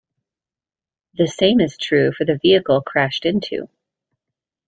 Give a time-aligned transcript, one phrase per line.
[1.13, 3.69] The same is true for the vehicle crashed into.